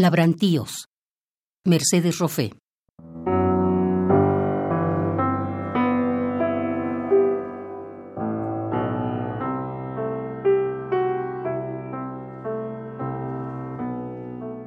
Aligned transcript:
Labrantíos. 0.00 0.86
Mercedes 1.62 2.16
Rofé. 2.16 2.52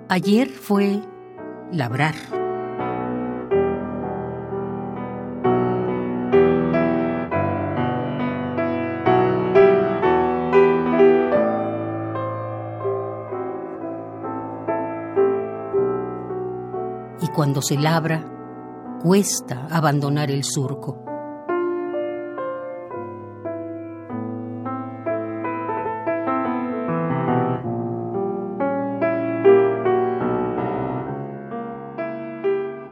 Ayer 0.08 0.50
fue 0.50 1.02
labrar. 1.72 2.43
Y 17.24 17.28
cuando 17.30 17.62
se 17.62 17.78
labra, 17.78 18.24
cuesta 19.02 19.68
abandonar 19.72 20.30
el 20.30 20.44
surco. 20.44 21.04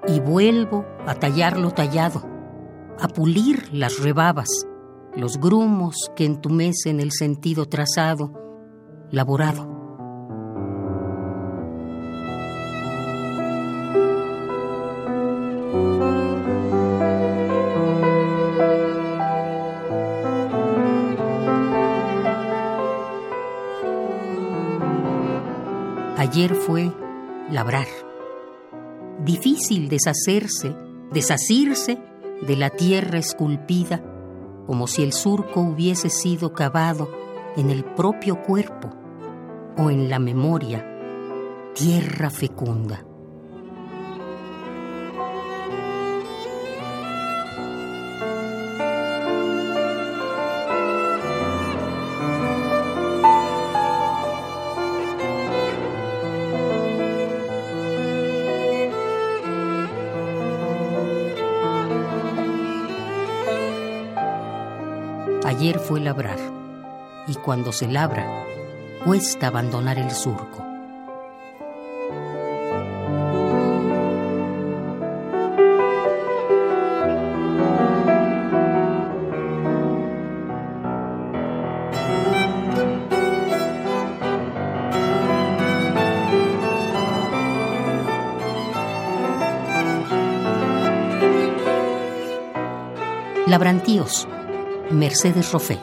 y 0.08 0.20
vuelvo 0.20 0.86
a 1.08 1.16
tallar 1.16 1.58
lo 1.58 1.72
tallado, 1.72 2.22
a 3.00 3.08
pulir 3.08 3.74
las 3.74 4.00
rebabas, 4.00 4.50
los 5.16 5.40
grumos 5.40 6.12
que 6.16 6.26
entumecen 6.26 7.00
el 7.00 7.12
sentido 7.12 7.66
trazado, 7.68 8.34
laborado. 9.10 9.81
Ayer 26.22 26.54
fue 26.54 26.94
labrar 27.50 27.88
difícil 29.26 29.90
deshacerse, 29.90 30.76
desasirse 31.12 31.98
de 32.46 32.56
la 32.56 32.70
tierra 32.70 33.18
esculpida, 33.18 34.04
como 34.68 34.86
si 34.86 35.02
el 35.02 35.14
surco 35.14 35.62
hubiese 35.62 36.12
sido 36.12 36.54
cavado 36.54 37.10
en 37.58 37.72
el 37.72 37.84
propio 37.84 38.44
cuerpo 38.44 38.92
o 39.80 39.90
en 39.90 40.12
la 40.12 40.20
memoria, 40.20 40.86
tierra 41.74 42.30
fecunda. 42.30 43.04
Ayer 65.44 65.80
fue 65.80 66.00
labrar, 66.00 66.38
y 67.28 67.34
cuando 67.36 67.72
se 67.72 67.88
labra, 67.88 68.46
cuesta 69.04 69.48
abandonar 69.48 69.98
el 69.98 70.12
surco. 70.12 70.64
Labrantíos 93.48 94.28
Mercedes 94.92 95.52
Rofé. 95.52 95.80